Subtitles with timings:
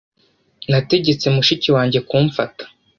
[0.69, 2.63] Nategetse mushiki wanjye kumfata